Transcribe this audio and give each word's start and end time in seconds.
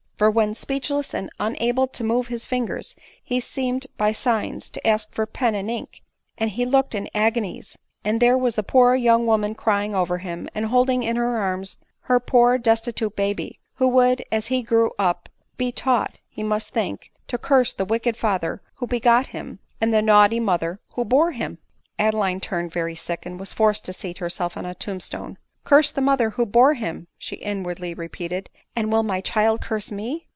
for, 0.21 0.29
when 0.29 0.53
speechless 0.53 1.15
and 1.15 1.31
unable 1.39 1.87
to 1.87 2.03
move 2.03 2.27
his 2.27 2.45
fingers, 2.45 2.95
he 3.23 3.39
seemed 3.39 3.87
by 3.97 4.11
signs 4.11 4.69
to 4.69 4.87
ask 4.87 5.11
for 5.15 5.25
pen 5.25 5.55
and 5.55 5.67
ink, 5.71 6.03
and 6.37 6.51
he 6.51 6.63
looked 6.63 6.93
in 6.93 7.09
agonies; 7.15 7.75
and 8.05 8.19
there 8.19 8.37
was 8.37 8.53
the 8.53 8.61
poor 8.61 8.93
young 8.93 9.25
woman 9.25 9.55
crying 9.55 9.95
over 9.95 10.19
him, 10.19 10.47
and 10.53 10.67
holding 10.67 11.01
in 11.01 11.15
her 11.15 11.37
arms 11.39 11.77
her 12.01 12.19
poor 12.19 12.59
destitute 12.59 13.15
baby, 13.15 13.59
who 13.77 13.87
would 13.87 14.23
as 14.31 14.45
he 14.45 14.61
grew 14.61 14.91
up 14.99 15.27
be 15.57 15.71
taught, 15.71 16.19
he 16.29 16.43
must 16.43 16.69
think, 16.69 17.11
to 17.27 17.39
curse 17.39 17.73
the 17.73 17.83
wicked 17.83 18.15
father 18.15 18.61
who 18.75 18.85
begot 18.85 19.25
him, 19.29 19.57
and 19.81 19.91
the 19.91 20.03
naughty 20.03 20.39
mother 20.39 20.79
who 20.93 21.03
bore 21.03 21.31
him!" 21.31 21.57
14 21.97 22.05
■3L 22.05 22.05
154 22.05 22.05
ADELINE 22.05 22.05
MOWBRAY. 22.05 22.07
Adeline 22.19 22.39
turned 22.39 22.71
very 22.71 22.95
sick, 22.95 23.25
and 23.25 23.39
was 23.39 23.53
forced 23.53 23.85
to 23.85 23.91
seat 23.91 24.19
her 24.19 24.29
self 24.29 24.55
on 24.55 24.67
a 24.67 24.75
tomb 24.75 24.99
stone." 24.99 25.39
Curse 25.63 25.91
the 25.91 26.01
mother 26.01 26.31
who 26.31 26.47
bore 26.47 26.73
him! 26.73 26.93
w 26.95 27.07
she 27.19 27.35
inwardly 27.35 27.93
repeated— 27.93 28.45
w 28.53 28.59
and 28.75 28.91
will 28.91 29.03
my 29.03 29.21
child 29.21 29.61
curse 29.61 29.91
me>? 29.91 30.25